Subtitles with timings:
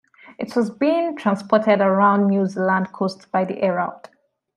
[0.39, 4.09] It was being transported around the New Zealand coast by the Herald.